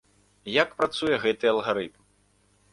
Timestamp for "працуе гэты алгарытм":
0.79-2.03